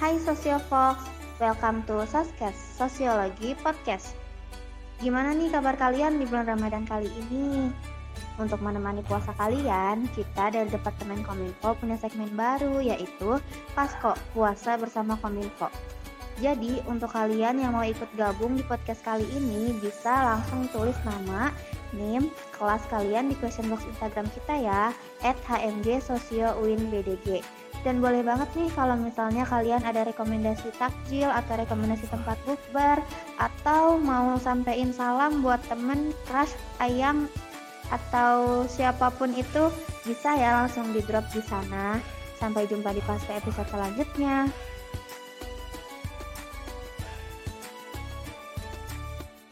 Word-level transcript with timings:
Hai 0.00 0.16
Sosiofox, 0.16 0.96
welcome 1.36 1.84
to 1.84 2.08
Soskes, 2.08 2.56
Sosiologi 2.56 3.52
Podcast. 3.60 4.16
Gimana 4.96 5.36
nih 5.36 5.52
kabar 5.52 5.76
kalian 5.76 6.16
di 6.16 6.24
bulan 6.24 6.56
Ramadan 6.56 6.88
kali 6.88 7.12
ini? 7.12 7.68
Untuk 8.40 8.64
menemani 8.64 9.04
puasa 9.04 9.36
kalian, 9.36 10.08
kita 10.16 10.56
dari 10.56 10.72
Departemen 10.72 11.20
Kominfo 11.20 11.76
punya 11.76 12.00
segmen 12.00 12.32
baru 12.32 12.80
yaitu 12.80 13.44
Pasko, 13.76 14.16
Puasa 14.32 14.80
Bersama 14.80 15.20
Kominfo. 15.20 15.68
Jadi, 16.40 16.80
untuk 16.88 17.12
kalian 17.12 17.60
yang 17.60 17.76
mau 17.76 17.84
ikut 17.84 18.08
gabung 18.16 18.56
di 18.56 18.64
podcast 18.64 19.04
kali 19.04 19.28
ini, 19.36 19.76
bisa 19.84 20.16
langsung 20.32 20.64
tulis 20.72 20.96
nama, 21.04 21.52
name, 21.92 22.32
kelas 22.56 22.80
kalian 22.88 23.28
di 23.28 23.36
question 23.36 23.68
box 23.68 23.84
Instagram 23.84 24.32
kita 24.32 24.64
ya, 24.64 24.96
at 25.20 25.36
HMG. 25.44 26.00
Dan 27.80 28.04
boleh 28.04 28.20
banget 28.20 28.52
nih 28.60 28.68
kalau 28.76 28.92
misalnya 29.00 29.48
kalian 29.48 29.80
ada 29.80 30.04
rekomendasi 30.04 30.68
takjil 30.76 31.32
atau 31.32 31.56
rekomendasi 31.56 32.12
tempat 32.12 32.36
bukber 32.44 33.00
atau 33.40 33.96
mau 33.96 34.36
sampein 34.36 34.92
salam 34.92 35.40
buat 35.40 35.64
temen, 35.64 36.12
crush, 36.28 36.52
ayang 36.76 37.24
atau 37.88 38.64
siapa 38.68 39.10
pun 39.16 39.32
itu 39.34 39.72
bisa 40.04 40.36
ya 40.36 40.60
langsung 40.60 40.92
di 40.92 41.00
drop 41.02 41.24
di 41.32 41.40
sana. 41.40 41.96
Sampai 42.36 42.68
jumpa 42.68 42.92
di 42.92 43.00
pas 43.04 43.20
episode 43.32 43.68
selanjutnya. 43.68 44.48